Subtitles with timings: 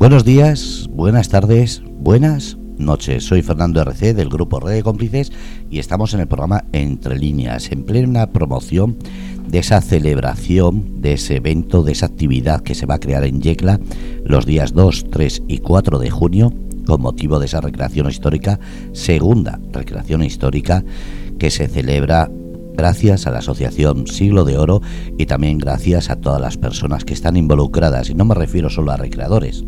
[0.00, 3.22] Buenos días, buenas tardes, buenas noches.
[3.22, 5.30] Soy Fernando RC del grupo Red de Cómplices
[5.70, 8.96] y estamos en el programa Entre Líneas, en plena promoción
[9.46, 13.42] de esa celebración, de ese evento, de esa actividad que se va a crear en
[13.42, 13.78] Yecla
[14.24, 16.54] los días 2, 3 y 4 de junio
[16.86, 18.58] con motivo de esa recreación histórica,
[18.94, 20.82] segunda recreación histórica
[21.38, 22.30] que se celebra
[22.72, 24.80] gracias a la Asociación Siglo de Oro
[25.18, 28.92] y también gracias a todas las personas que están involucradas, y no me refiero solo
[28.92, 29.62] a recreadores,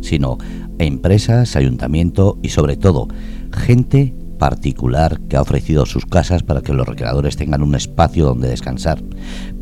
[0.00, 0.38] sino
[0.78, 3.08] empresas, ayuntamiento y sobre todo
[3.52, 8.48] gente particular que ha ofrecido sus casas para que los recreadores tengan un espacio donde
[8.48, 9.02] descansar.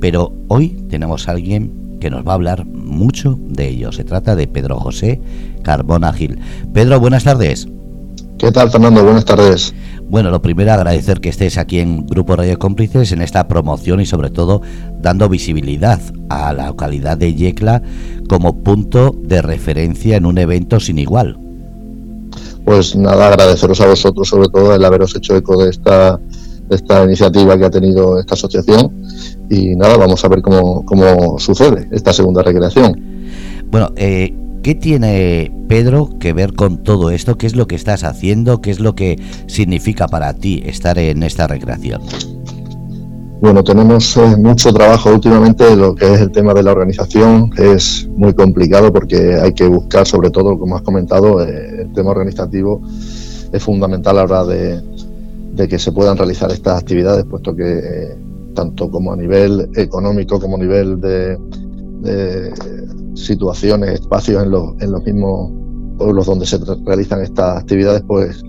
[0.01, 3.91] Pero hoy tenemos a alguien que nos va a hablar mucho de ello.
[3.93, 5.21] Se trata de Pedro José
[5.63, 6.39] Carbona Gil.
[6.73, 7.69] Pedro, buenas tardes.
[8.39, 9.03] ¿Qué tal, Fernando?
[9.03, 9.75] Buenas tardes.
[10.09, 14.07] Bueno, lo primero agradecer que estés aquí en Grupo Radio Cómplices en esta promoción y
[14.07, 14.61] sobre todo
[15.01, 17.83] dando visibilidad a la localidad de Yecla
[18.29, 21.39] como punto de referencia en un evento sin igual.
[22.67, 26.21] Pues nada, agradeceros a vosotros sobre todo el haberos hecho eco de esta,
[26.69, 28.93] esta iniciativa que ha tenido esta asociación
[29.49, 33.01] y nada, vamos a ver cómo, cómo sucede esta segunda recreación.
[33.71, 34.35] Bueno, eh,
[34.67, 37.39] ¿Qué tiene Pedro que ver con todo esto?
[37.39, 38.61] ¿Qué es lo que estás haciendo?
[38.61, 42.03] ¿Qué es lo que significa para ti estar en esta recreación?
[43.41, 45.77] Bueno, tenemos eh, mucho trabajo últimamente.
[45.77, 50.05] Lo que es el tema de la organización es muy complicado porque hay que buscar,
[50.05, 52.83] sobre todo, como has comentado, eh, el tema organizativo
[53.53, 58.19] es fundamental a la hora de, que se puedan realizar estas actividades, puesto que eh,
[58.53, 61.39] tanto como a nivel económico como a nivel de
[63.17, 65.51] situaciones, espacios en los, en los mismos
[65.99, 68.43] pueblos donde se realizan estas actividades, pues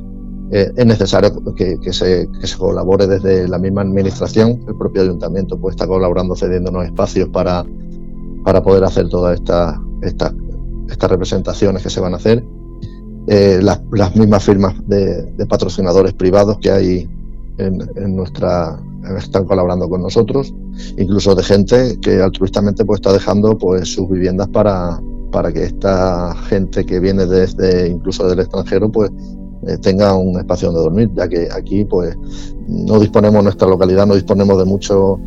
[0.52, 4.64] eh, es necesario que, se, que, se, colabore desde la misma administración.
[4.68, 7.66] El propio ayuntamiento pues, está colaborando, cediéndonos espacios para,
[8.44, 10.34] para poder hacer todas estas estas
[10.90, 12.44] estas representaciones que se van a hacer.
[13.28, 17.10] Eh, las, las, mismas firmas de, de, patrocinadores privados que hay
[17.58, 18.80] en, en nuestra
[19.18, 20.54] están colaborando con nosotros,
[20.98, 25.00] incluso de gente que altruistamente pues está dejando pues sus viviendas para,
[25.32, 29.12] para que esta gente que viene desde incluso del extranjero pues
[29.68, 32.16] eh, tenga un espacio donde dormir, ya que aquí pues
[32.68, 35.20] no disponemos nuestra localidad, no disponemos de mucho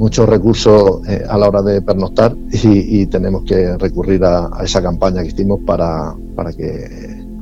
[0.00, 5.20] muchos recursos eh, a la hora de pernoctar y, tenemos que recurrir a, esa campaña
[5.20, 6.86] que hicimos para, para que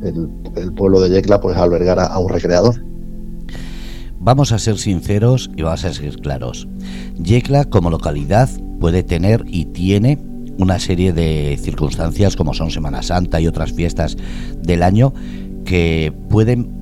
[0.03, 2.75] el, el pueblo de Yecla pues albergara a un recreador.
[4.21, 6.69] Vamos a ser sinceros y vamos a ser claros.
[7.23, 8.49] Yecla como localidad
[8.81, 10.19] puede tener y tiene
[10.59, 14.17] una serie de circunstancias como son Semana Santa y otras fiestas
[14.61, 15.15] del año
[15.65, 16.73] que pueden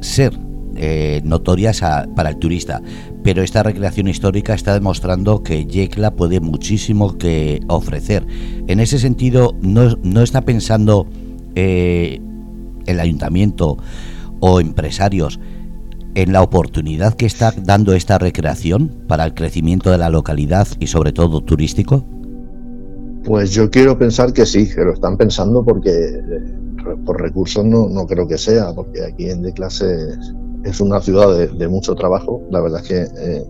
[0.00, 0.38] ser
[0.76, 1.82] eh, notorias
[2.16, 2.82] para el turista,
[3.22, 8.26] pero esta recreación histórica está demostrando que Yecla puede muchísimo que ofrecer.
[8.66, 11.06] En ese sentido, no, no está pensando
[11.54, 12.20] eh,
[12.86, 13.78] el ayuntamiento
[14.40, 15.38] o empresarios
[16.14, 20.86] en la oportunidad que está dando esta recreación para el crecimiento de la localidad y
[20.86, 22.04] sobre todo turístico?
[23.24, 26.54] Pues yo quiero pensar que sí, que lo están pensando porque eh,
[27.04, 29.86] por recursos no, no creo que sea, porque aquí en De Clase
[30.64, 32.42] es una ciudad de, mucho trabajo.
[32.50, 33.44] La verdad es que eh,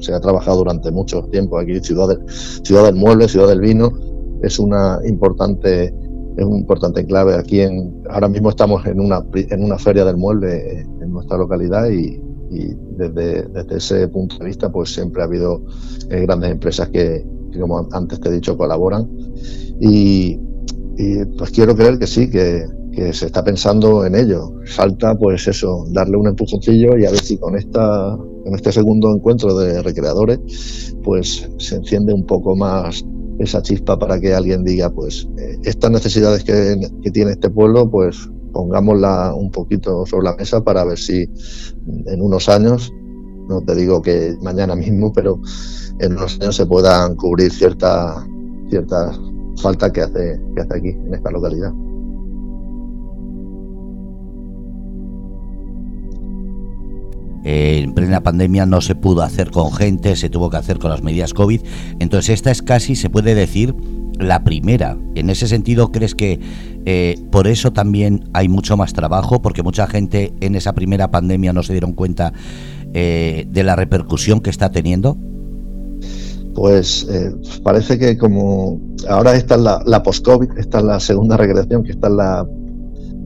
[0.00, 3.92] se ha trabajado durante mucho tiempo aquí, ciudad del, ciudad del mueble, ciudad del vino.
[4.42, 5.94] Es una importante
[6.36, 10.16] es un importante clave aquí en ahora mismo estamos en una en una feria del
[10.16, 12.20] mueble en nuestra localidad y,
[12.98, 15.62] desde, desde, ese punto de vista pues siempre ha habido
[16.10, 17.24] eh, grandes empresas que,
[17.58, 19.08] como antes te he dicho colaboran.
[19.80, 20.38] Y,
[21.38, 24.52] pues quiero creer que sí que, que, se está pensando en ello.
[24.66, 29.10] Falta pues eso darle un empujoncillo y a ver si con esta con este segundo
[29.14, 33.02] encuentro de recreadores pues se enciende un poco más
[33.38, 36.76] esa chispa para que alguien diga, pues, eh, estas necesidades que,
[37.10, 41.28] tiene este pueblo, pues pongámosla un poquito sobre la mesa para ver si
[42.06, 42.92] en unos años,
[43.48, 45.40] no te digo que mañana mismo, pero
[45.98, 48.26] en unos años se puedan cubrir cierta,
[48.68, 49.12] cierta
[49.56, 51.72] falta que hace, que hace aquí, en esta localidad.
[57.44, 61.02] En plena pandemia no se pudo hacer con gente, se tuvo que hacer con las
[61.02, 61.60] medidas COVID.
[61.98, 63.74] Entonces esta es casi, se puede decir,
[64.18, 64.96] la primera.
[65.14, 66.40] En ese sentido, ¿crees que
[66.84, 69.42] eh, por eso también hay mucho más trabajo?
[69.42, 72.32] Porque mucha gente en esa primera pandemia no se dieron cuenta
[72.94, 75.16] eh, de la repercusión que está teniendo.
[76.54, 78.78] Pues eh, parece que como
[79.08, 82.46] ahora esta es la, post-COVID, esta es la segunda regresión, que esta es la,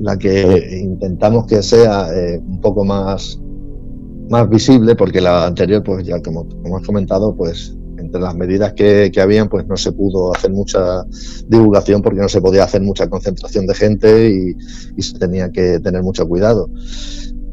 [0.00, 2.06] la que intentamos que sea
[2.46, 3.40] un poco más
[4.28, 8.34] más visible porque la anterior, pues ya como, como has comentado, pues en entre las
[8.37, 11.05] medidas que, que, habían, pues no se pudo hacer mucha
[11.49, 14.56] divulgación porque no se podía hacer mucha concentración de gente y,
[14.96, 16.69] y se tenía que tener mucho cuidado.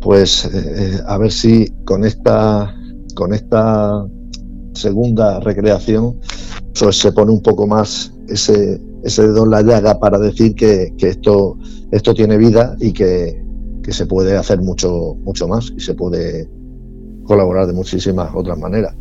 [0.01, 2.75] Pues eh, a ver si con esta,
[3.15, 4.05] con esta
[4.73, 6.19] segunda recreación
[6.79, 10.93] pues se pone un poco más ese, ese dedo en la llaga para decir que,
[10.97, 11.57] que esto,
[11.91, 13.41] esto tiene vida y que,
[13.83, 16.49] que se puede hacer mucho, mucho más y se puede
[17.33, 18.93] colaborar de muchísimas otras maneras.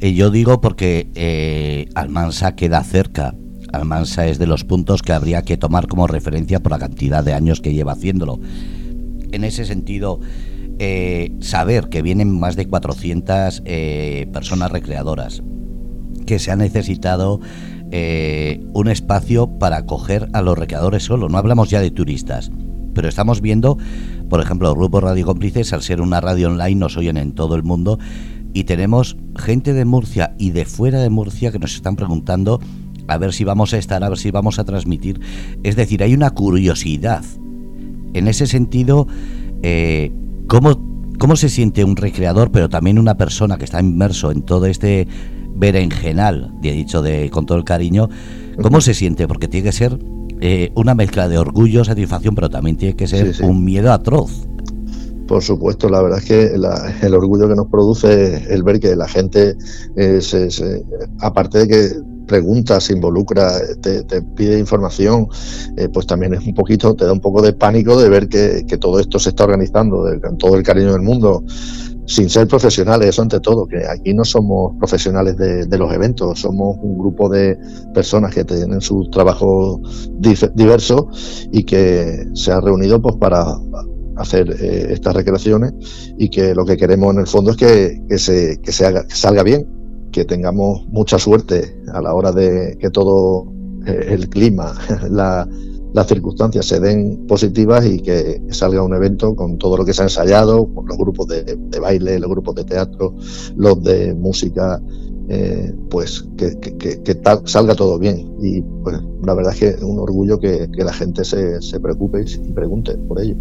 [0.00, 3.34] Y yo digo porque eh, Almansa queda cerca.
[3.72, 7.34] Almansa es de los puntos que habría que tomar como referencia por la cantidad de
[7.34, 8.38] años que lleva haciéndolo.
[9.32, 10.20] En ese sentido,
[10.78, 15.42] eh, saber que vienen más de 400 eh, personas recreadoras,
[16.24, 17.40] que se ha necesitado
[17.90, 22.52] un espacio para acoger a los recreadores solo, no hablamos ya de turistas,
[22.94, 23.78] pero estamos viendo,
[24.28, 27.62] por ejemplo, grupos Radio Cómplices, al ser una radio online, nos oyen en todo el
[27.62, 27.98] mundo
[28.52, 32.60] y tenemos gente de Murcia y de fuera de Murcia que nos están preguntando
[33.06, 35.20] a ver si vamos a estar, a ver si vamos a transmitir.
[35.62, 37.24] Es decir, hay una curiosidad.
[38.14, 39.06] En ese sentido,
[39.62, 40.12] eh,
[40.46, 40.80] ¿cómo,
[41.18, 45.08] ¿cómo se siente un recreador, pero también una persona que está inmerso en todo este
[45.54, 48.08] berenjenal, he dicho de, con todo el cariño,
[48.62, 49.26] ¿cómo se siente?
[49.26, 49.98] Porque tiene que ser
[50.40, 54.46] eh, una mezcla de orgullo, satisfacción, pero también tiene que ser un miedo atroz.
[55.26, 59.06] Por supuesto, la verdad es que el orgullo que nos produce el ver que la
[59.06, 59.56] gente,
[59.96, 60.20] eh,
[61.20, 61.90] aparte de que
[62.26, 63.52] pregunta, se involucra,
[63.82, 65.28] te, pide información,
[65.76, 68.64] eh, pues también es un poquito, te da un poco de pánico de ver que,
[68.80, 71.42] todo esto se está organizando con todo el cariño del mundo
[72.08, 76.78] sin ser profesionales, eso ante todo, que aquí no somos profesionales de, los eventos, somos
[76.80, 77.58] un grupo de
[77.92, 80.08] personas que tienen sus trabajos
[80.54, 83.44] diversos y que se han reunido pues para
[84.16, 85.74] hacer eh, estas recreaciones
[86.16, 89.14] y que lo que queremos en el fondo es que, se, que, se haga, que
[89.14, 89.68] salga bien,
[90.10, 93.52] que tengamos mucha suerte a la hora de que todo
[93.86, 94.74] eh, el clima,
[95.10, 95.46] la,
[95.92, 100.02] las circunstancias se den positivas y que salga un evento con todo lo que se
[100.02, 103.14] ha ensayado, con los grupos de, baile, los grupos de teatro,
[103.56, 104.80] los de música,
[105.28, 108.36] eh, pues que, salga todo bien.
[108.40, 112.52] Y pues la verdad es que es un orgullo que, la gente se, preocupe y,
[112.52, 113.36] pregunte por ello.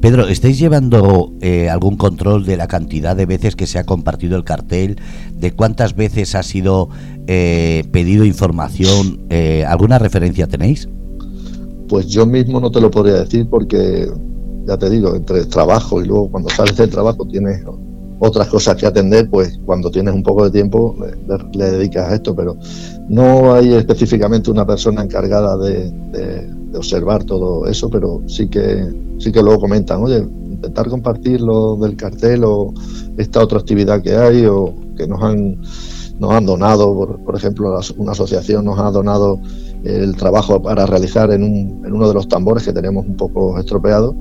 [0.00, 4.36] Pedro, ¿estáis llevando eh, algún control de la cantidad de veces que se ha compartido
[4.38, 4.96] el cartel?
[5.36, 6.88] ¿De cuántas veces ha sido
[7.26, 9.20] eh, pedido información?
[9.66, 10.88] ¿Alguna referencia tenéis?
[11.90, 14.08] Pues yo mismo no te lo podría decir porque,
[14.64, 17.64] ya te digo, entre trabajo y luego cuando sales del trabajo tienes
[18.20, 20.96] otras cosas que atender, pues cuando tienes un poco de tiempo
[21.52, 22.56] le, dedicas a esto, pero
[23.08, 28.86] no hay específicamente una persona encargada de, observar todo eso, pero sí que
[29.18, 32.72] sí que luego comentan, oye, intentar compartir lo del cartel o
[33.18, 35.60] esta otra actividad que hay o que nos han
[36.20, 39.40] nos han donado, por, por ejemplo, una asociación nos ha donado
[39.84, 43.58] el trabajo para realizar en, un, en uno de los tambores que tenemos un poco
[43.58, 44.14] estropeado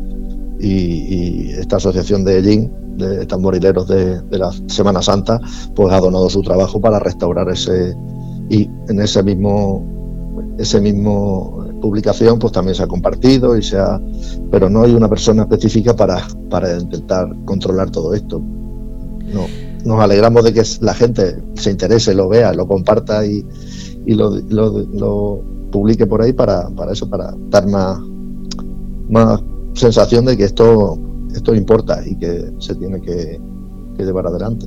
[0.59, 5.39] y, esta asociación de Ellín, de tamborileros de, la Semana Santa,
[5.75, 7.95] pues ha donado su trabajo para restaurar ese
[8.50, 9.85] y en ese mismo
[10.57, 14.01] ese mismo publicación pues también se ha compartido y se ha
[14.51, 18.39] pero no hay una persona específica para, para intentar controlar todo esto.
[18.39, 19.45] No,
[19.85, 23.45] nos alegramos de que la gente se interese, lo vea, lo comparta y,
[24.06, 25.42] y lo, lo,
[25.72, 28.00] publique por ahí para, para eso, para dar más,
[29.08, 29.39] más
[29.74, 30.98] sensación de que esto,
[31.34, 33.39] esto importa y que se tiene que,
[33.98, 34.65] llevar adelante.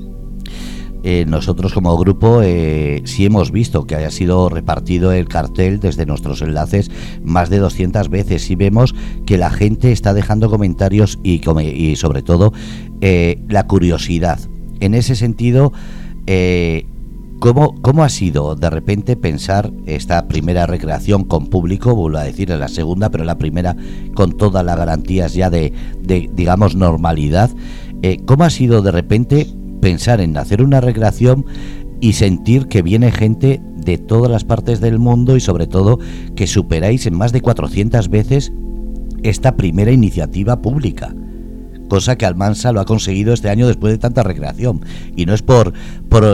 [1.04, 6.04] Eh, nosotros como grupo eh, sí hemos visto que haya sido repartido el cartel desde
[6.04, 6.90] nuestros enlaces
[7.24, 8.94] más de 200 veces y vemos
[9.26, 12.52] que la gente está dejando comentarios y, y sobre todo
[13.00, 14.38] eh, la curiosidad.
[14.80, 15.72] En ese sentido,
[17.42, 22.52] ¿Cómo, ¿Cómo ha sido de repente pensar esta primera recreación con público, vuelvo a decir,
[22.52, 23.76] en la segunda, pero la primera
[24.14, 25.72] con todas las garantías ya de,
[26.04, 27.50] digamos, normalidad?
[28.02, 29.48] Eh, ¿Cómo ha sido de repente
[29.80, 31.44] pensar en hacer una recreación
[32.00, 35.98] y sentir que viene gente de todas las partes del mundo y sobre todo
[36.36, 38.52] que superáis en más de 400 veces
[39.24, 41.12] esta primera iniciativa pública?
[41.92, 44.80] Cosa que Almansa lo ha conseguido este año después de tanta recreación.
[45.14, 45.74] Y no es por,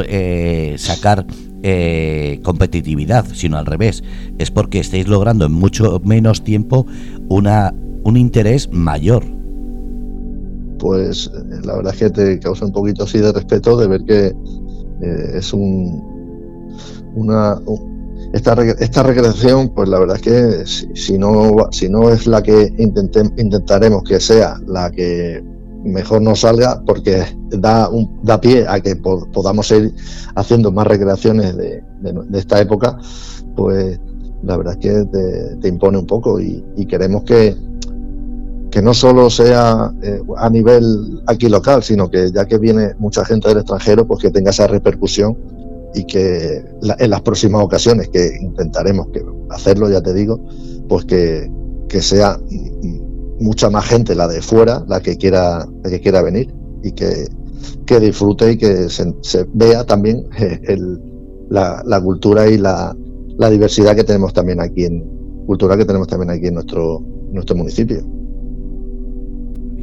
[0.06, 1.26] eh, sacar
[1.64, 4.04] eh, competitividad, sino al revés.
[4.38, 6.86] Es porque estáis logrando en mucho menos tiempo
[7.28, 7.74] una,
[8.04, 9.24] un interés mayor.
[10.78, 14.04] Pues eh, la verdad es que te causa un poquito así de respeto de ver
[14.04, 14.32] que
[15.34, 16.00] es un,
[17.16, 17.58] una,
[18.32, 22.72] esta, esta recreación, pues la verdad es que si, no, si no es la que
[22.76, 25.42] intentaremos que sea la que
[25.84, 29.94] mejor no salga porque da, un, da pie a que podamos ir
[30.34, 31.82] haciendo más recreaciones de,
[32.34, 32.98] esta época,
[33.56, 33.98] pues
[34.42, 37.56] la verdad es que te, impone un poco y, queremos que,
[38.70, 43.24] que no solo sea eh, a nivel aquí local, sino que ya que viene mucha
[43.24, 45.36] gente del extranjero, pues que tenga esa repercusión
[45.98, 46.62] y que
[46.98, 50.40] en las próximas ocasiones que intentaremos que hacerlo, ya te digo,
[50.88, 51.50] pues que,
[51.88, 52.40] que sea
[53.40, 56.52] mucha más gente la de fuera la que quiera la que quiera venir
[56.82, 57.26] y que,
[57.86, 60.24] que disfrute y que se, vea también
[61.50, 62.96] la, la, cultura y la,
[63.38, 65.04] la, diversidad que tenemos también aquí en
[65.46, 67.00] cultura que tenemos también aquí en nuestro
[67.32, 68.04] nuestro municipio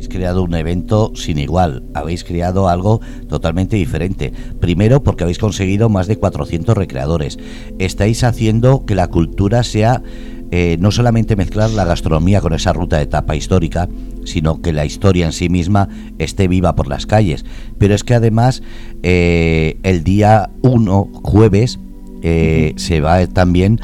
[0.05, 4.31] habéis creado un evento sin igual, habéis creado algo totalmente diferente.
[4.59, 7.39] Primero porque habéis conseguido más de 400 recreadores.
[7.79, 10.03] Estáis haciendo que la cultura sea
[10.51, 13.89] eh, no solamente mezclar la gastronomía con esa ruta de etapa histórica,
[14.25, 17.43] sino que la historia en sí misma esté viva por las calles.
[17.79, 18.61] Pero es que además
[19.01, 21.79] eh, el día 1, jueves,
[22.21, 23.79] eh, se va también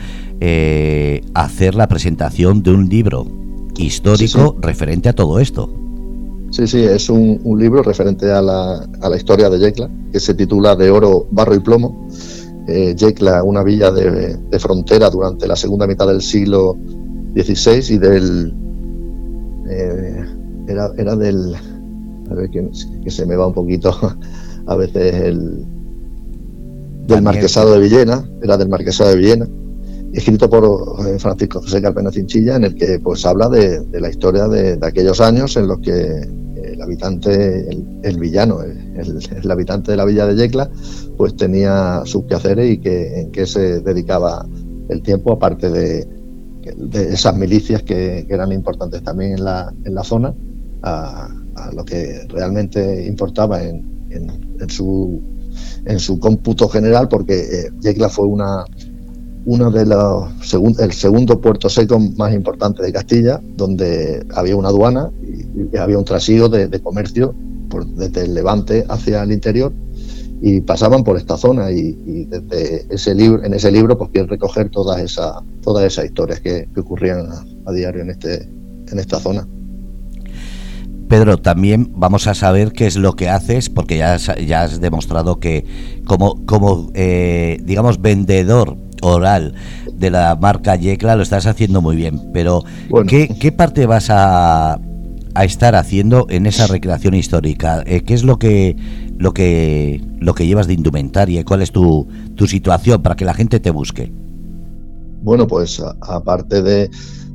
[1.36, 3.28] a hacer la presentación de un libro
[3.78, 5.81] histórico referente a todo esto.
[6.52, 10.34] Sí, sí, es un, libro referente a la, a la historia de Yecla, que se
[10.34, 12.08] titula De oro, barro y plomo.
[12.68, 16.78] Eh, Yecla, una villa de, frontera durante la segunda mitad del siglo
[17.36, 18.54] XVI y del...
[19.70, 20.26] Eh,
[20.68, 21.56] era, era, del...
[22.30, 23.98] A ver, que, se me va un poquito
[24.68, 25.66] a veces el...
[27.08, 29.48] Del Marquesado de Villena, era del Marquesado de Villena,
[30.14, 34.48] escrito por eh, Francisco José Carpena Cinchilla, en el que pues habla de, la historia
[34.48, 36.30] de, aquellos años en los que
[36.82, 37.70] el habitante,
[38.04, 40.70] el, villano, el, habitante de la villa de Yecla,
[41.16, 44.46] pues tenía sus quehaceres y que en qué se dedicaba
[44.90, 46.08] el tiempo, aparte de,
[46.94, 50.34] esas milicias que, eran importantes también en la, en la zona,
[50.84, 51.30] a,
[51.74, 55.22] lo que realmente importaba en, en, su,
[55.86, 58.66] en su cómputo general, porque eh, Yecla fue una,
[59.46, 65.12] una de los el segundo puerto seco más importante de Castilla, donde había una aduana
[65.22, 65.41] y,
[65.80, 67.36] había un trasiego de, de comercio
[67.70, 69.74] por, desde el levante hacia el interior
[70.42, 74.70] y pasaban por esta zona y, desde ese libro, en ese libro pues quieren recoger
[74.70, 77.28] todas esas todas esas historias que, ocurrían
[77.66, 78.50] a, diario en este
[78.92, 79.48] en esta zona.
[81.08, 84.80] Pedro, también vamos a saber qué es lo que haces, porque ya has, ya has
[84.80, 85.66] demostrado que
[86.06, 89.54] como, como eh, digamos, vendedor oral
[89.94, 92.64] de la marca Yecla lo estás haciendo muy bien, pero
[93.08, 94.80] ¿qué, ¿qué, parte vas a,
[95.34, 97.84] a estar haciendo en esa recreación histórica?
[97.86, 98.76] Eh, ¿Qué es lo que
[99.18, 101.44] lo que lo que llevas de indumentaria?
[101.46, 104.12] ¿Cuál es tu, tu situación para que la gente te busque?
[105.24, 106.90] Bueno, pues aparte de,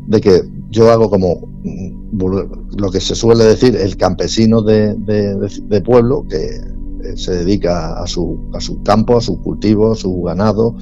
[0.08, 5.80] de, que yo hago como mm, lo que se suele decir el campesino de, de,
[5.82, 10.22] pueblo que eh, se dedica a su, a su campo, a su cultivo, a su
[10.22, 10.76] ganado,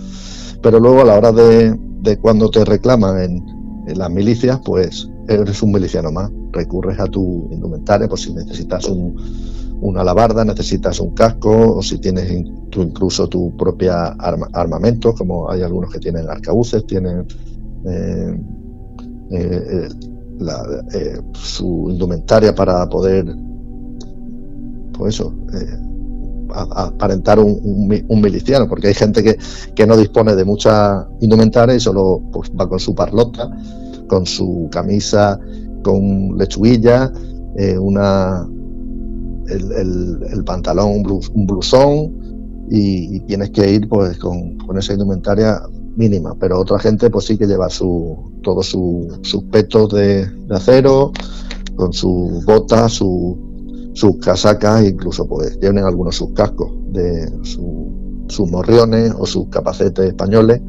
[0.62, 3.44] pero luego a la hora de, de cuando te reclaman en,
[3.86, 6.30] en las milicias, pues eres un miliciano más.
[6.52, 9.16] Recurres a tu indumentaria, pues si necesitas un,
[9.80, 14.06] una alabarda, necesitas un casco, o si tienes tú incluso tu propia
[14.52, 17.26] armamento, como hay algunos que tienen arcabuces, tienen
[17.84, 18.40] eh,
[19.30, 19.88] eh,
[20.94, 23.26] eh, su indumentaria para poder,
[24.96, 25.34] pues eso,
[26.50, 27.88] aparentar un,
[28.22, 29.36] miliciano, porque hay gente que,
[29.74, 33.50] que, no dispone de mucha indumentaria y solo pues, va con su parlota
[34.14, 35.40] con su camisa
[35.82, 37.12] con lechuguilla,
[37.56, 38.48] eh, una,
[39.48, 41.02] el, pantalón,
[41.34, 45.60] un, blusón, y, tienes que ir pues con, esa indumentaria
[45.96, 51.12] mínima, pero otra gente pues sí que lleva su, todos sus petos de, acero,
[51.74, 59.12] con sus botas, su, sus casacas, incluso pues tienen algunos sus cascos de sus morriones
[59.18, 60.60] o sus capacetes españoles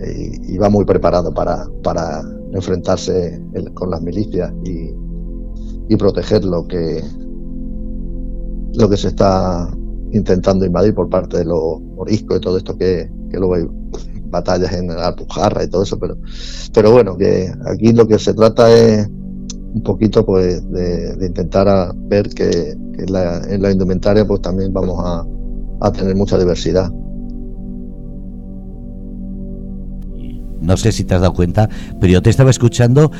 [0.00, 3.42] y va muy preparado para, para enfrentarse
[3.74, 4.94] con las milicias y,
[5.96, 7.02] proteger lo que,
[8.74, 9.68] lo que se está
[10.12, 13.66] intentando invadir por parte de los moriscos y todo esto que, luego hay
[14.26, 16.16] batallas en Alpujarra y todo eso, pero,
[16.72, 22.28] pero bueno, que aquí lo que se trata es un poquito pues de, intentar ver
[22.28, 25.26] que, en, la, indumentaria pues también vamos a,
[25.80, 26.92] a tener mucha diversidad
[30.60, 31.68] no sé si te has dado cuenta,
[32.00, 33.10] pero yo te estaba escuchando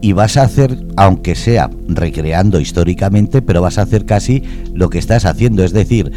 [0.00, 4.98] y vas a hacer, aunque sea recreando históricamente, pero vas a hacer casi lo que
[4.98, 6.12] estás haciendo, es decir,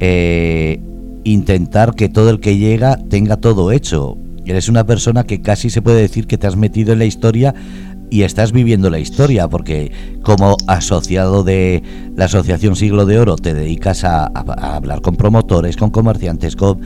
[0.00, 0.80] eh,
[1.24, 4.16] intentar que todo el que llega tenga todo hecho.
[4.46, 7.54] Eres una persona que casi se puede decir que te has metido en la historia
[8.10, 11.82] y estás viviendo la historia, porque como asociado de
[12.16, 16.80] la Asociación Siglo de Oro te dedicas a, hablar con promotores, con comerciantes, con,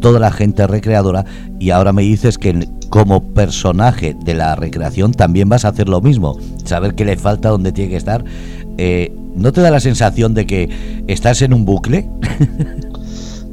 [0.00, 1.24] toda la gente recreadora,
[1.58, 6.00] y ahora me dices que como personaje de la recreación también vas a hacer lo
[6.00, 8.24] mismo, saber qué le falta, dónde tiene que estar.
[8.76, 12.08] Eh, ¿No te da la sensación de que estás en un bucle?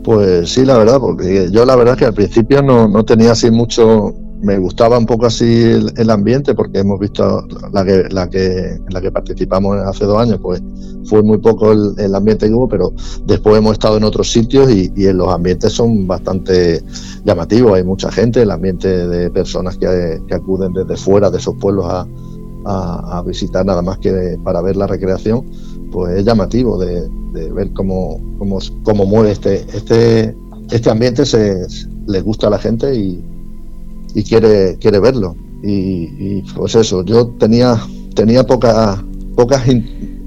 [0.06, 3.50] Pues sí, la verdad, porque yo la verdad que al principio no, no tenía así
[3.50, 5.64] mucho, me gustaba un poco así
[5.96, 10.40] el, ambiente porque hemos visto la que, la que, la que participamos hace dos años,
[10.42, 10.62] pues
[11.06, 12.94] fue muy poco el, ambiente que hubo, pero
[13.26, 16.84] después hemos estado en otros sitios y, en los ambientes son bastante
[17.24, 17.74] llamativos.
[17.74, 22.08] Hay mucha gente, el ambiente de personas que, acuden desde fuera de esos pueblos a,
[22.66, 25.46] a, visitar nada más que para ver la recreación,
[25.92, 27.08] pues es llamativo de,
[27.54, 30.36] ver cómo, cómo, cómo mueve este, este,
[30.72, 31.66] este ambiente, se,
[32.08, 33.24] le gusta a la gente y,
[34.16, 35.36] y quiere, quiere verlo.
[35.62, 37.80] Y, pues eso, yo tenía,
[38.16, 39.00] tenía pocas
[39.36, 39.64] pocas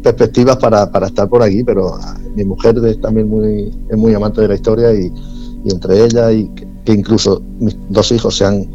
[0.02, 1.98] perspectivas para, para, estar por aquí, pero
[2.36, 5.10] mi mujer es también muy, es muy amante de la historia y,
[5.64, 6.48] entre ella y
[6.84, 8.66] que, incluso mis dos hijos se han,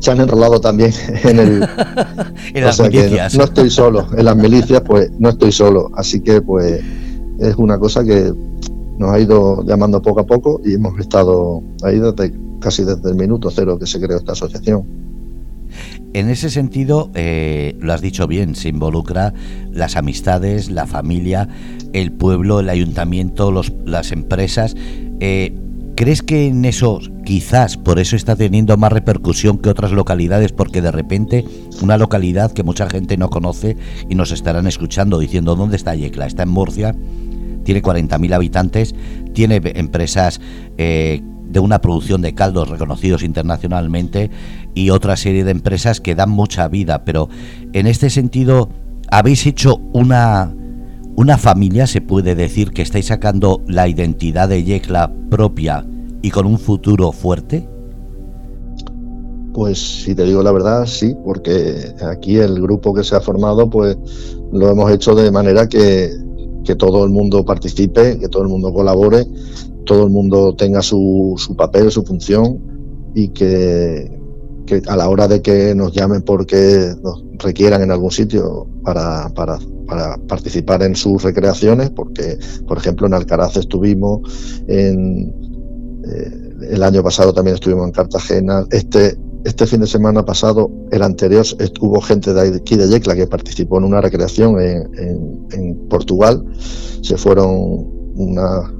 [0.00, 0.92] se han enrolado también
[1.24, 1.68] en el
[2.54, 3.34] en las milicias.
[3.34, 6.82] no, estoy solo en las milicias pues no estoy solo así que pues
[7.38, 8.32] es una cosa que
[9.02, 13.16] nos ha ido llamando poco a poco y hemos estado ahí desde casi desde el
[13.16, 14.84] minuto cero que se creó esta asociación.
[16.14, 19.34] En ese sentido, eh, lo has dicho bien, se involucra
[19.72, 21.48] las amistades, la familia,
[21.92, 24.76] el pueblo, el ayuntamiento, los, las empresas.
[25.20, 25.52] Eh,
[25.96, 30.52] ¿Crees que en eso quizás por eso está teniendo más repercusión que otras localidades?
[30.52, 31.44] Porque de repente
[31.82, 33.76] una localidad que mucha gente no conoce
[34.08, 36.26] y nos estarán escuchando diciendo ¿dónde está Yecla?
[36.26, 36.94] Está en Murcia,
[37.62, 38.94] tiene 40.000 habitantes,
[39.32, 40.40] tiene empresas
[40.78, 44.30] eh, de una producción de caldos reconocidos internacionalmente
[44.74, 47.04] y otra serie de empresas que dan mucha vida.
[47.04, 47.28] Pero
[47.72, 48.70] en este sentido,
[49.10, 50.54] ¿habéis hecho una,
[51.14, 51.86] una familia?
[51.86, 55.84] ¿Se puede decir que estáis sacando la identidad de Yecla propia
[56.22, 57.68] y con un futuro fuerte?
[59.52, 63.68] Pues si te digo la verdad, sí, porque aquí el grupo que se ha formado,
[63.68, 63.98] pues
[64.50, 66.10] lo hemos hecho de manera que,
[66.64, 69.26] que todo el mundo participe, que todo el mundo colabore
[69.84, 72.60] todo el mundo tenga su, su papel, su función
[73.14, 74.10] y que,
[74.86, 79.58] a la hora de que nos llamen porque nos requieran en algún sitio para, para,
[80.26, 84.20] participar en sus recreaciones, porque por ejemplo en Alcaraz estuvimos,
[84.68, 85.34] en,
[86.06, 91.02] eh, el año pasado también estuvimos en Cartagena, este, este fin de semana pasado, el
[91.02, 91.44] anterior,
[91.80, 96.44] hubo gente de aquí de Yecla que participó en una recreación en, en, en Portugal,
[97.02, 97.50] se fueron
[98.14, 98.72] una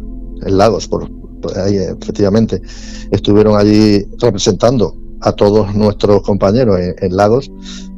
[0.44, 1.08] en Lagos, por,
[1.56, 2.62] ahí efectivamente,
[3.10, 7.50] estuvieron allí representando a todos nuestros compañeros en, Lagos,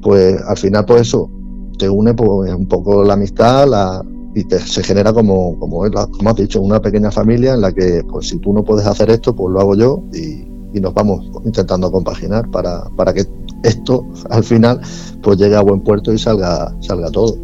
[0.03, 1.31] pues al final pues eso
[1.79, 6.31] te une pues un poco la amistad la, y te, se genera como, como, como
[6.31, 9.35] has dicho, una pequeña familia en la que pues si tú no puedes hacer esto,
[9.35, 10.44] pues lo hago yo y,
[10.75, 13.25] y nos vamos intentando compaginar para, para que
[13.63, 14.81] esto al final
[15.23, 17.39] pues llegue a buen puerto y salga, salga todo.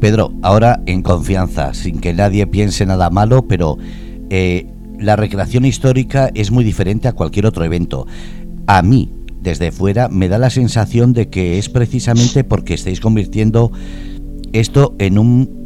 [0.00, 3.76] Pedro, ahora en confianza, sin que nadie piense nada malo, pero
[4.30, 8.06] eh, la recreación histórica es muy diferente a cualquier otro evento.
[8.66, 13.72] A mí, desde fuera, me da la sensación de que es precisamente porque estáis convirtiendo
[14.52, 15.57] esto en un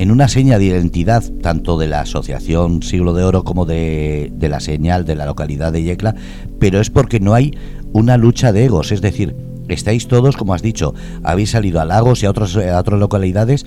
[0.00, 4.48] en una seña de identidad tanto de la Asociación Siglo de Oro como de, de
[4.48, 6.14] la señal de la localidad de Yecla,
[6.58, 7.52] pero es porque no hay
[7.92, 9.36] una lucha de egos, es decir,
[9.68, 13.66] estáis todos, como has dicho, habéis salido a Lagos y a, a otras localidades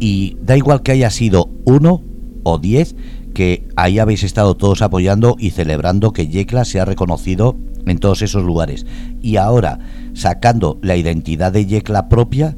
[0.00, 2.02] y da igual que haya sido uno
[2.42, 2.96] o diez,
[3.32, 8.22] que ahí habéis estado todos apoyando y celebrando que Yecla se ha reconocido en todos
[8.22, 8.84] esos lugares.
[9.22, 9.78] Y ahora,
[10.12, 12.56] sacando la identidad de Yecla propia,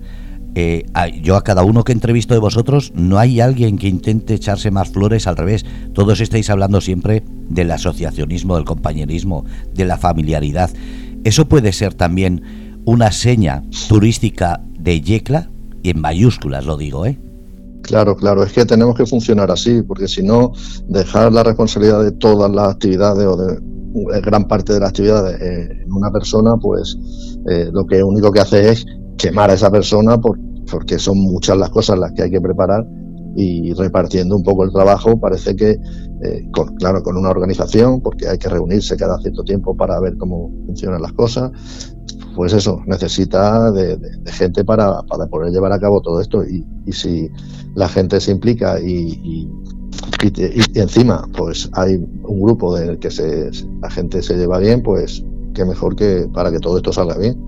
[0.55, 0.85] eh,
[1.23, 4.91] yo a cada uno que entrevisto de vosotros, no hay alguien que intente echarse más
[4.91, 5.65] flores al revés.
[5.93, 10.71] Todos estáis hablando siempre del asociacionismo, del compañerismo, de la familiaridad.
[11.25, 15.51] Eso puede ser también una seña turística de Yecla,
[15.83, 17.19] y en mayúsculas lo digo, ¿eh?
[17.83, 20.53] Claro, claro, es que tenemos que funcionar así, porque si no,
[20.89, 25.83] dejar la responsabilidad de todas las actividades o de gran parte de las actividades eh,
[25.83, 26.97] en una persona, pues
[27.51, 28.87] eh, lo que único que hace es
[29.21, 30.19] quemar a esa persona
[30.71, 32.87] porque son muchas las cosas las que hay que preparar
[33.37, 35.79] y repartiendo un poco el trabajo parece que,
[36.23, 40.17] eh, con, claro, con una organización, porque hay que reunirse cada cierto tiempo para ver
[40.17, 41.53] cómo funcionan las cosas,
[42.35, 46.45] pues eso, necesita de, gente para, para, poder llevar a cabo todo esto.
[46.45, 47.31] Y, si
[47.77, 49.49] la gente se implica y, y,
[50.75, 53.49] encima pues hay un grupo en el que se,
[53.81, 57.39] la gente se lleva bien, pues qué mejor que para que todo esto salga bien.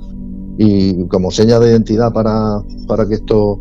[0.58, 3.60] Y como seña de identidad para, para que esto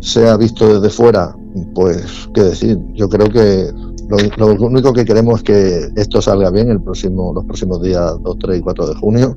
[0.00, 1.36] sea visto desde fuera,
[1.74, 3.72] pues qué decir, yo creo que
[4.08, 8.36] lo, único que queremos es que esto salga bien el próximo, los próximos días 2,
[8.38, 9.36] 3 y 4 de junio,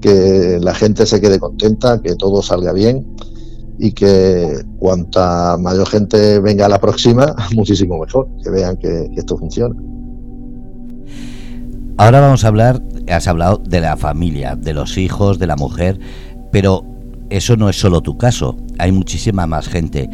[0.00, 3.06] que la gente se quede contenta, que todo salga bien
[3.78, 9.36] y que cuanta mayor gente venga a la próxima, muchísimo mejor, que vean que, esto
[9.36, 9.74] funciona.
[12.00, 15.98] Ahora vamos a hablar, has hablado de la familia, de los hijos, de la mujer,
[16.52, 16.84] pero
[17.28, 20.08] eso no es solo tu caso, hay muchísima más gente.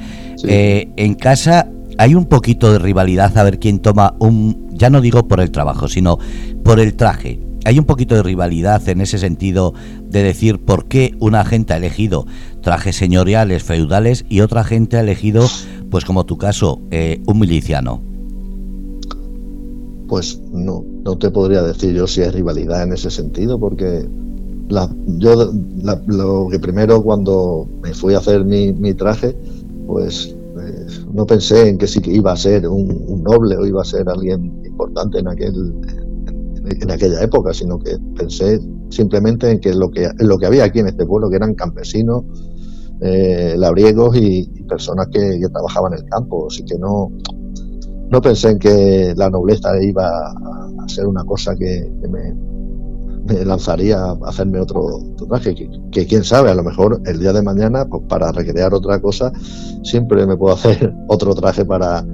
[0.44, 1.68] Eh, en casa
[1.99, 5.51] hay un poquito de rivalidad a ver quién toma un, ya no digo por el
[5.51, 6.18] trabajo, sino
[6.64, 7.38] por el traje.
[7.66, 9.75] Hay un poquito de rivalidad en ese sentido
[10.09, 12.27] de decir por qué una gente ha elegido
[12.62, 15.47] trajes señoriales, feudales y otra gente ha elegido,
[15.90, 18.03] pues como tu caso, eh, un miliciano.
[20.09, 24.09] Pues no, no te podría decir yo si hay rivalidad en ese sentido, porque
[24.69, 25.53] la, yo
[26.07, 29.37] lo que primero cuando me fui a hacer mi, traje,
[29.87, 30.35] pues
[31.12, 34.09] no pensé en que sí que iba a ser un, noble o iba a ser
[34.09, 35.75] alguien importante en aquel
[36.64, 40.79] en, aquella época, sino que pensé simplemente en que lo que lo que había aquí
[40.79, 42.25] en este pueblo, que eran campesinos,
[43.03, 47.12] eh, labriegos y, personas que, trabajaban en el campo, así que no
[48.11, 52.35] no pensé en que la nobleza iba a, ser una cosa que me
[53.45, 55.55] lanzaría a hacerme otro, traje,
[55.90, 59.33] que, quién sabe, a lo mejor el día de mañana, pues para recrear otra cosa,
[59.83, 62.05] siempre me puedo hacer otro traje para,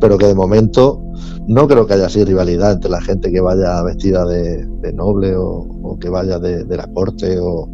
[0.00, 1.00] pero que de momento
[1.46, 5.96] no creo que haya así rivalidad entre la gente que vaya vestida de, noble o,
[6.00, 7.70] que vaya de, la corte o,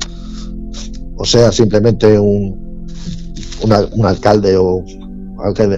[1.16, 2.86] o sea simplemente un,
[3.62, 4.84] un alcalde o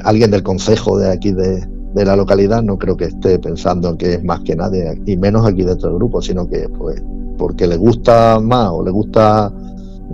[0.04, 3.96] alguien del consejo de aquí de, de la localidad no creo que esté pensando en
[3.96, 7.02] que es más que nadie, y menos aquí dentro del grupo, sino que pues
[7.38, 9.50] porque le gusta más o le gusta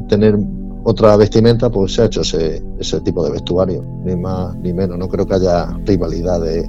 [0.09, 0.38] tener
[0.85, 4.97] otra vestimenta, pues se ha hecho ese, ese tipo de vestuario, ni más ni menos.
[4.99, 6.68] No creo que haya rivalidad de,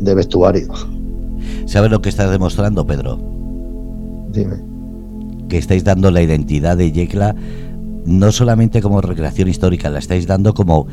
[0.00, 0.68] de vestuario.
[1.66, 3.18] ¿Sabes lo que estás demostrando, Pedro?
[4.32, 4.56] Dime.
[5.48, 7.34] Que estáis dando la identidad de Yecla
[8.04, 10.86] no solamente como recreación histórica, la estáis dando como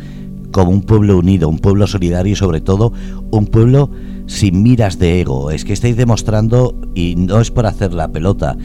[0.54, 2.94] como un pueblo unido, un pueblo solidario y sobre todo
[3.32, 3.90] un pueblo
[4.28, 5.52] sin miras de ego.
[5.52, 8.56] Es que estáis demostrando, y no es por hacer la pelota,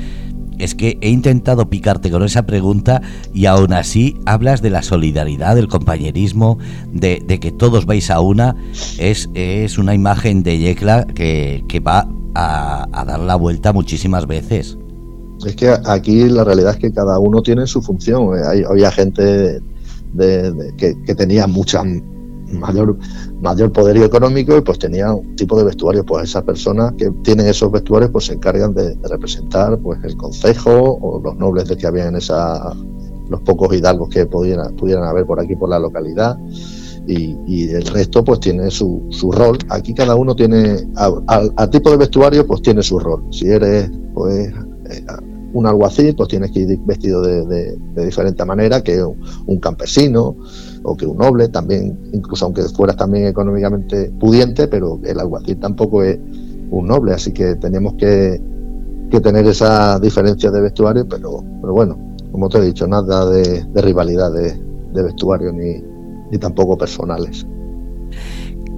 [0.59, 3.01] es que he intentado picarte con esa pregunta
[3.33, 6.59] y aún así hablas de la solidaridad, del compañerismo,
[6.93, 8.55] de, que todos vais a una.
[8.99, 14.77] Es, es una imagen de Yecla que, va a, dar la vuelta muchísimas veces.
[15.47, 18.31] Es que aquí la realidad es que cada uno tiene su función.
[18.45, 19.61] Hay, había gente
[20.13, 21.83] de, que, tenía mucha
[22.53, 22.97] mayor
[23.43, 27.47] mayor poder económico y pues tenía un tipo de vestuario pues esas personas que tienen
[27.47, 31.87] esos vestuarios pues se encargan de, representar pues el concejo o los nobles de que
[31.87, 32.73] había en esa
[33.29, 36.39] los pocos hidalgos que pudieran pudieran haber por aquí por la localidad.
[37.11, 39.57] Y, el resto pues tiene su, su, rol.
[39.71, 43.25] Aquí cada uno tiene al tipo de vestuario pues tiene su rol.
[43.31, 44.53] Si eres pues
[44.91, 45.05] eh,
[45.53, 50.37] un alguacil, pues tienes que ir vestido de, diferente manera que un, campesino
[50.83, 56.03] o que un noble, también, incluso aunque fueras también económicamente pudiente, pero el alguacil tampoco
[56.03, 56.19] es
[56.71, 58.41] un noble, así que tenemos que,
[59.23, 61.99] tener esa diferencia de vestuario, pero, pero bueno,
[62.31, 65.83] como te he dicho, nada de, rivalidad de, vestuario ni,
[66.31, 67.47] ni tampoco personales.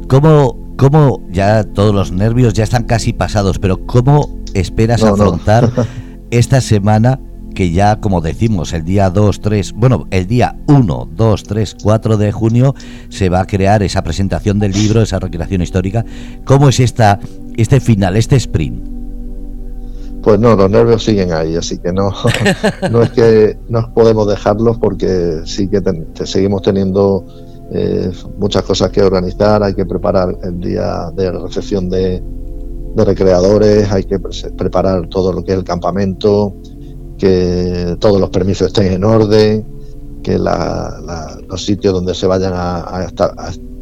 [0.09, 5.71] ¿Cómo, ¿Cómo ya todos los nervios ya están casi pasados, pero cómo esperas afrontar
[6.31, 7.21] esta semana
[7.55, 12.17] que ya, como decimos, el día 2, 3, bueno, el día 1, 2, 3, 4
[12.17, 12.75] de junio
[13.09, 16.05] se va a crear esa presentación del libro, esa recreación histórica.
[16.45, 17.19] ¿Cómo es esta,
[17.57, 19.01] este final, este sprint?
[20.23, 22.13] Pues no, los nervios siguen ahí, así que no,
[22.91, 25.83] no es que no podemos dejarlos porque sí que
[26.25, 27.25] seguimos teniendo
[27.73, 32.23] eh, muchas cosas que organizar, hay que preparar el día de recepción de,
[32.95, 36.55] de recreadores, hay que preparar todo lo que es el campamento,
[37.19, 39.67] que todos los permisos estén en orden,
[40.23, 43.07] que los sitios donde se vayan a,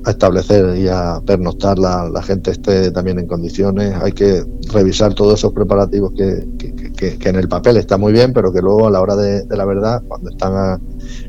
[0.07, 3.94] establecer y a pernoctar la, gente esté también en condiciones.
[4.03, 8.61] Hay que revisar todos esos preparativos que, en el papel está muy bien, pero que
[8.61, 10.81] luego a la hora de, la verdad, cuando están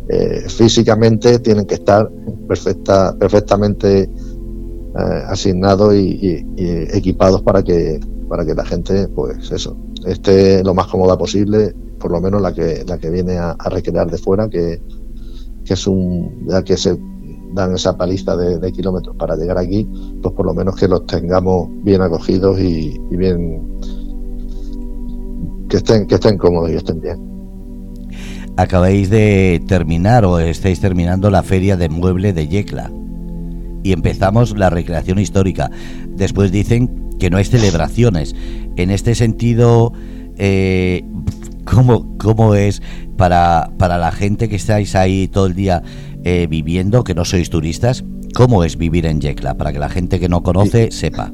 [0.07, 2.09] eh, físicamente, tienen que estar
[2.47, 4.09] perfecta, perfectamente
[4.97, 6.43] eh, asignados y,
[6.91, 12.11] equipados para que para que la gente pues eso esté lo más cómoda posible por
[12.11, 14.81] lo menos la que la que viene a, recrear de fuera que,
[15.65, 16.97] es un ya que se
[17.53, 19.87] dan esa paliza de, kilómetros para llegar aquí
[20.23, 23.79] pues por lo menos que los tengamos bien acogidos y, y bien
[25.69, 27.29] que estén que estén cómodos y estén bien.
[28.57, 32.91] Acabáis de terminar o estáis terminando la feria de mueble de Yecla
[33.83, 35.71] y empezamos la recreación histórica.
[36.07, 38.35] Después dicen que no hay celebraciones.
[38.75, 39.93] En este sentido,
[40.37, 41.03] eh,
[41.65, 42.81] ¿cómo, ¿cómo, es
[43.17, 45.83] para, para la gente que estáis ahí todo el día
[46.23, 48.03] eh, viviendo, que no sois turistas?
[48.35, 49.55] ¿Cómo es vivir en Yecla?
[49.55, 51.33] Para que la gente que no conoce sepa.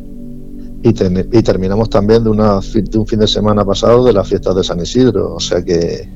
[0.81, 4.55] Y, y terminamos también de, una, de un fin de semana pasado de las fiestas
[4.55, 5.33] de San Isidro.
[5.33, 6.07] O sea que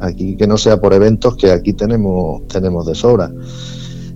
[0.00, 3.32] aquí que no sea por eventos, que aquí tenemos, tenemos de sobra.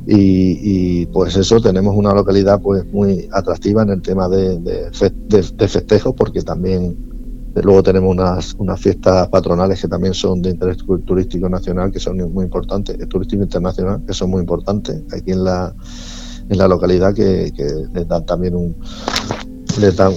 [0.07, 6.15] Y, pues eso, tenemos una localidad pues muy atractiva en el tema de, de, festejos,
[6.15, 6.97] porque también
[7.55, 12.17] luego tenemos unas, unas fiestas patronales que también son de interés turístico nacional, que son
[12.33, 15.73] muy importantes, turístico internacional, que son muy importantes aquí en la,
[16.49, 18.77] en la localidad, que, que les dan también un,
[19.81, 20.13] les dan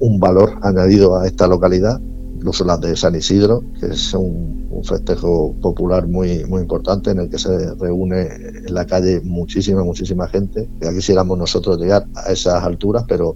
[0.00, 2.00] un valor añadido a esta localidad
[2.38, 7.28] incluso las de San Isidro, que es un, festejo popular muy, muy importante en el
[7.28, 8.28] que se reúne
[8.64, 10.70] en la calle muchísima, muchísima gente.
[10.80, 13.34] Ya quisiéramos nosotros llegar a esas alturas, pero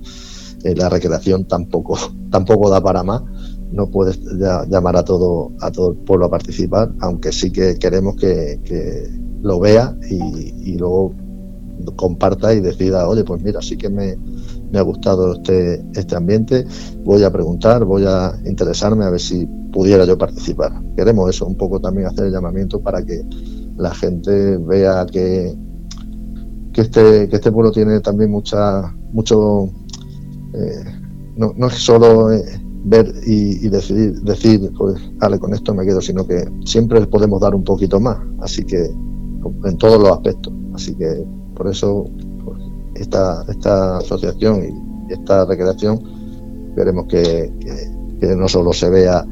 [0.62, 1.99] eh, la recreación tampoco,
[2.31, 3.23] tampoco da para más.
[3.73, 4.21] No puedes
[4.69, 8.61] llamar a todo, a todo el pueblo a participar, aunque sí que queremos que,
[9.43, 11.12] lo vea y, y luego
[11.97, 14.17] comparta y decida, oye, pues mira, sí que me,
[14.73, 16.67] me ha gustado este, este ambiente,
[17.05, 20.73] voy a preguntar, voy a interesarme a ver si pudiera yo participar.
[20.97, 23.23] Queremos eso, un poco también hacer el llamamiento para que
[23.77, 25.55] la gente vea que,
[26.73, 28.83] que, este, que este pueblo tiene también mucha,
[29.13, 29.67] mucho,
[30.55, 30.85] eh,
[31.37, 32.43] no, no, es solo eh,
[32.85, 37.55] ver y, decidir, decir, pues, vale, con esto me quedo, sino que siempre podemos dar
[37.55, 38.91] un poquito más, así que
[39.65, 40.53] en todos los aspectos.
[40.75, 42.07] Así que por eso
[43.03, 44.65] esta, esta asociación
[45.09, 46.01] y esta recreación,
[46.75, 47.53] queremos que,
[48.37, 49.27] no solo se vea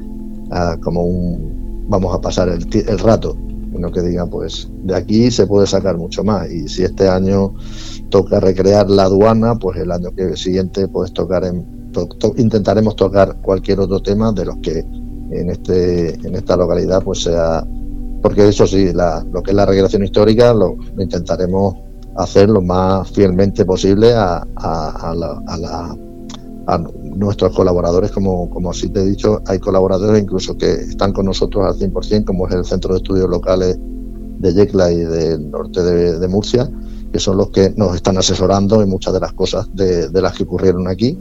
[0.50, 3.36] ah, como un vamos a pasar el, el rato,
[3.72, 6.50] sino que digan, pues de aquí se puede sacar mucho más.
[6.50, 7.54] Y si este año
[8.10, 11.64] toca recrear la aduana, pues el año que siguiente puedes tocar en,
[12.36, 17.64] intentaremos tocar cualquier otro tema de los que en este en esta localidad pues sea
[18.22, 21.74] porque eso sí la, lo que es la recreación histórica lo intentaremos
[22.16, 25.96] hacer lo más fielmente posible a, a, la,
[26.66, 31.26] a, nuestros colaboradores, como, como así te he dicho, hay colaboradores incluso que están con
[31.26, 33.78] nosotros al 100%, como es el Centro de Estudios Locales
[34.38, 36.70] de Yecla y del norte de, Murcia,
[37.12, 40.44] que son los que nos están asesorando en muchas de las cosas de, las que
[40.44, 41.18] ocurrieron aquí.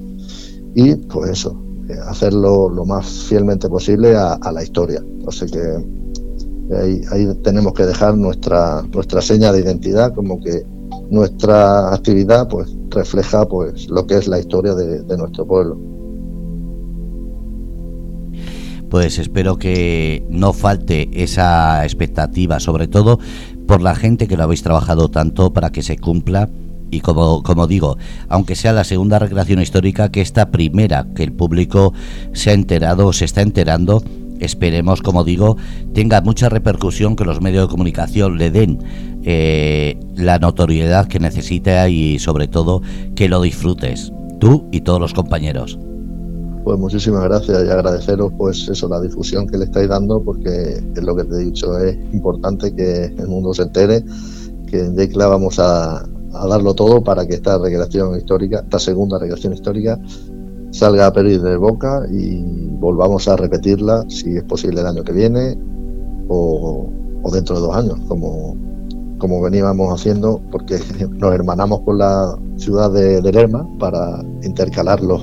[0.75, 5.03] Y pues eso, eh, hacerlo lo más fielmente posible a, la historia.
[5.31, 10.63] Sea que ahí, ahí, tenemos que dejar nuestra, nuestra seña de identidad como que
[11.09, 15.77] nuestra actividad pues refleja pues lo que es la historia de, nuestro pueblo.
[18.89, 23.19] Pues espero que no falte esa expectativa, sobre todo
[23.67, 26.49] por la gente que lo habéis trabajado tanto para que se cumpla
[26.91, 27.97] y como, como digo,
[28.29, 31.93] aunque sea la segunda recreación histórica, que esta primera que el público
[32.33, 34.01] se ha enterado o se está enterando,
[34.39, 35.57] esperemos, como digo,
[35.93, 38.79] tenga mucha repercusión, que los medios de comunicación le den
[39.23, 42.81] eh, la notoriedad que necesita y sobre todo
[43.15, 45.77] que lo disfrutes, tú y todos los compañeros.
[46.63, 51.03] Pues muchísimas gracias y agradeceros pues eso, la difusión que le estáis dando porque es
[51.03, 54.03] lo que te he dicho, es importante que el mundo se entere,
[54.67, 59.53] que en Decla vamos a, darlo todo para que esta recreación histórica, esta segunda recreación
[59.53, 59.99] histórica,
[60.71, 62.43] salga a pedir de boca y
[62.79, 65.57] volvamos a repetirla si es posible el año que viene
[66.27, 66.89] o,
[67.33, 68.55] dentro de dos años, como,
[69.19, 70.79] como veníamos haciendo, porque
[71.11, 75.21] nos hermanamos con la ciudad de, Lerma para intercalar los,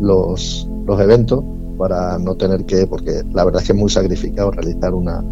[0.00, 0.66] los,
[1.00, 1.44] eventos,
[1.78, 5.22] para no tener que, porque la verdad es que es muy sacrificado realizar una,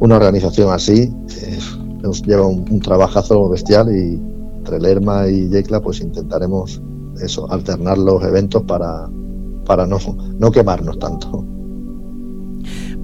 [0.00, 1.58] una organización así, eh,
[2.02, 4.20] nos lleva un, trabajazo bestial y
[4.58, 6.80] entre Lerma y Yecla pues intentaremos
[7.22, 9.08] eso, alternar los eventos para,
[9.64, 9.98] para no,
[10.38, 11.44] no quemarnos tanto.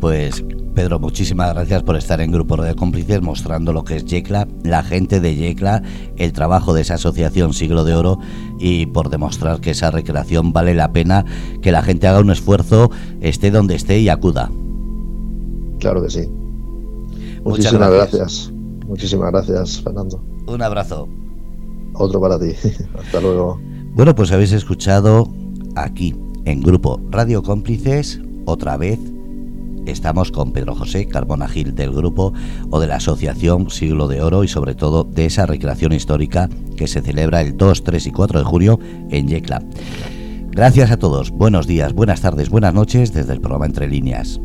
[0.01, 0.45] Pues
[0.75, 4.83] Pedro, muchísimas gracias por estar en Grupo de Cómplices mostrando lo que es Yecla, la
[4.83, 5.83] gente de Yecla,
[6.17, 8.19] el trabajo de esa asociación Siglo de Oro
[8.59, 11.27] y por demostrar que esa recreación vale la pena,
[11.61, 14.51] que la gente haga un esfuerzo, esté donde esté y acuda.
[15.79, 16.29] Claro que sí.
[17.45, 18.53] Muchísimas gracias.
[18.87, 20.23] Muchísimas gracias, Fernando.
[20.47, 21.09] Un abrazo.
[21.95, 22.53] Otro para ti.
[22.99, 23.61] Hasta luego.
[23.95, 25.31] Bueno, pues habéis escuchado
[25.77, 28.99] aquí en Grupo Radio Cómplices otra vez
[29.87, 32.33] Estamos con Pedro José Carbona Gil del grupo
[32.71, 36.87] o de la Asociación Siglo de Oro y sobre todo de esa recreación histórica que
[36.87, 38.79] se celebra el 2, 3 y 4 de julio
[39.11, 39.61] en Yecla.
[40.51, 44.41] Gracias a todos, buenos días, buenas tardes, buenas noches desde el programa Entre Líneas.